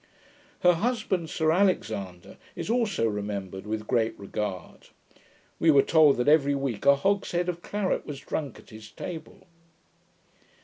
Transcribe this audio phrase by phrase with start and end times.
[0.61, 4.87] Her husband, Sir Alexander, is also remembered with great regard.
[5.59, 9.45] We were told that every week a hogshead of claret was drunk at his table.